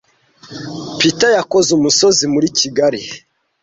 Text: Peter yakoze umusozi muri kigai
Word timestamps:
Peter 0.97 1.31
yakoze 1.37 1.69
umusozi 1.77 2.23
muri 2.33 2.47
kigai 2.57 3.03